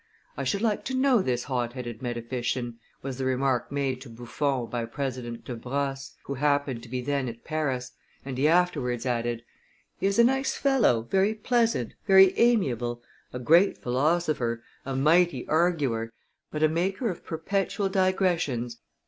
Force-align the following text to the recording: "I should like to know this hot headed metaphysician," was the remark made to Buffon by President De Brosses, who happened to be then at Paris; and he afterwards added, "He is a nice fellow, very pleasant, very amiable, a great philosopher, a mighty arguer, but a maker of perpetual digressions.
"I 0.35 0.43
should 0.45 0.63
like 0.63 0.83
to 0.85 0.95
know 0.95 1.21
this 1.21 1.43
hot 1.43 1.73
headed 1.73 2.01
metaphysician," 2.01 2.79
was 3.03 3.19
the 3.19 3.25
remark 3.25 3.71
made 3.71 4.01
to 4.01 4.09
Buffon 4.09 4.65
by 4.67 4.83
President 4.85 5.45
De 5.45 5.55
Brosses, 5.55 6.15
who 6.23 6.33
happened 6.33 6.81
to 6.81 6.89
be 6.89 7.01
then 7.01 7.29
at 7.29 7.43
Paris; 7.43 7.91
and 8.25 8.35
he 8.35 8.47
afterwards 8.47 9.05
added, 9.05 9.43
"He 9.99 10.07
is 10.07 10.17
a 10.17 10.23
nice 10.23 10.55
fellow, 10.55 11.03
very 11.03 11.35
pleasant, 11.35 11.93
very 12.07 12.35
amiable, 12.35 13.03
a 13.31 13.37
great 13.37 13.77
philosopher, 13.77 14.63
a 14.87 14.95
mighty 14.95 15.47
arguer, 15.47 16.11
but 16.49 16.63
a 16.63 16.67
maker 16.67 17.11
of 17.11 17.23
perpetual 17.23 17.87
digressions. 17.87 18.79